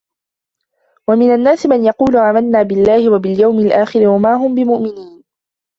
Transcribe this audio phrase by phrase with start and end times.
[1.07, 5.23] وَمِنَ النَّاسِ مَنْ يَقُولُ آمَنَّا بِاللَّهِ وَبِالْيَوْمِ الْآخِرِ وَمَا هُمْ بِمُؤْمِنِينَ